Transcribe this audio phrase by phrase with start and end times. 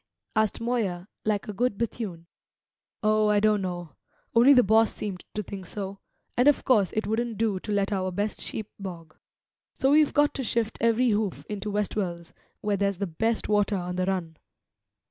[0.35, 2.25] asked Moya, like a good Bethune.
[3.03, 3.89] "Oh, I don't know;
[4.33, 5.99] only the boss seemed to think so;
[6.35, 9.15] and of course it wouldn't do to let our best sheep bog.
[9.79, 13.95] So we've got to shift every hoof into Westwells, where there's the best water on
[13.95, 14.37] the run."